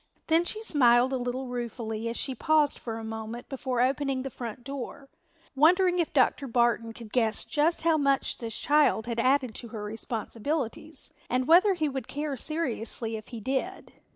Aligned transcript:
Then 0.25 0.45
she 0.45 0.63
smiled 0.63 1.13
a 1.13 1.17
little 1.17 1.45
ruefully 1.45 2.09
as 2.09 2.17
she 2.17 2.33
paused 2.33 2.79
for 2.79 2.97
a 2.97 3.03
moment 3.03 3.47
before 3.49 3.81
opening 3.81 4.23
the 4.23 4.31
front 4.31 4.63
door, 4.63 5.09
wondering 5.55 5.99
if 5.99 6.11
Dr. 6.11 6.47
Barton 6.47 6.91
could 6.91 7.13
guess 7.13 7.45
just 7.45 7.83
how 7.83 7.97
much 7.99 8.39
this 8.39 8.57
child 8.57 9.05
had 9.05 9.19
added 9.19 9.53
to 9.53 9.67
her 9.67 9.83
responsibilities 9.83 11.11
and 11.29 11.45
whether 11.47 11.75
he 11.75 11.87
would 11.87 12.07
care 12.07 12.35
seriously 12.35 13.15
if 13.15 13.27
he 13.27 13.39
did. 13.39 13.93